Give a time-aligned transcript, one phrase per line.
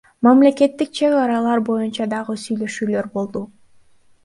[0.27, 3.47] Мамлекеттик чек аралар боюнча дагы сүйлөшүүлөр болду.